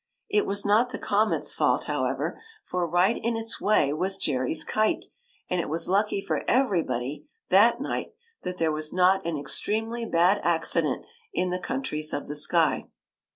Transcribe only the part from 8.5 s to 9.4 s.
there w^as not an